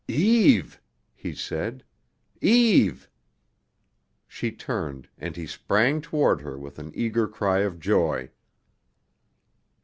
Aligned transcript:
"Eve," 0.07 0.81
he 1.13 1.35
said, 1.35 1.83
"Eve!" 2.41 3.07
She 4.27 4.51
turned, 4.51 5.07
and 5.19 5.35
he 5.35 5.45
sprang 5.45 6.01
toward 6.01 6.41
her 6.41 6.57
with 6.57 6.79
an 6.79 6.91
eager 6.95 7.27
cry 7.27 7.59
of 7.59 7.79
joy. 7.79 8.31